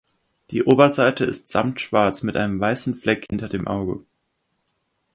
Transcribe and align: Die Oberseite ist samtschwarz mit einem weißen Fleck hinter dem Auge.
Die 0.49 0.63
Oberseite 0.63 1.25
ist 1.25 1.49
samtschwarz 1.49 2.23
mit 2.23 2.35
einem 2.35 2.59
weißen 2.59 2.95
Fleck 2.95 3.27
hinter 3.29 3.47
dem 3.49 3.67
Auge. 3.67 4.03